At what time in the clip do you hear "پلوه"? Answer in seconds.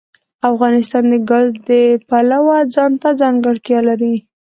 2.09-2.57